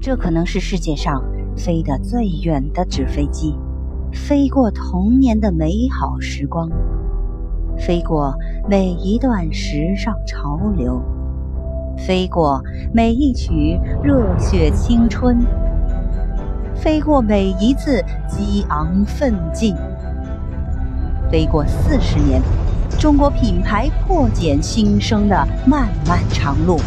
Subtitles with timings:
[0.00, 1.22] 这可能是世界上
[1.56, 3.54] 飞得最远的纸飞机
[4.12, 6.70] 飞过童年的美好时光
[7.76, 8.34] 飞过
[8.68, 11.02] 每一段时尚潮流
[11.96, 12.62] 飞过
[12.92, 15.44] 每一曲热血青春
[16.76, 19.74] 飞过每一次激昂奋进
[21.30, 22.40] 飞过四十年
[23.00, 26.78] 中国品牌破茧新生的漫漫长路。